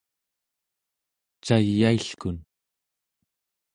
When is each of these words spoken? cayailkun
cayailkun 1.45 2.37